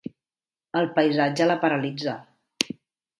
El 0.79 0.87
paisatge 0.95 1.47
la 1.51 1.57
paralitza. 1.65 2.15